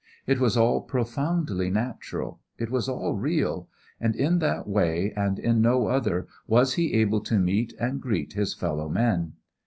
It 0.25 0.39
was 0.39 0.57
all 0.57 0.81
profoundly 0.81 1.69
natural, 1.69 2.39
it 2.57 2.71
was 2.71 2.89
all 2.89 3.13
real, 3.13 3.67
and 3.99 4.15
in 4.15 4.39
that 4.39 4.67
way 4.67 5.13
and 5.15 5.37
in 5.37 5.61
no 5.61 5.89
other 5.89 6.27
was 6.47 6.73
he 6.73 6.93
able 6.95 7.21
to 7.21 7.37
meet 7.37 7.75
and 7.79 8.01
greet 8.01 8.33
his 8.33 8.55
fellow 8.55 8.89
men. 8.89 9.33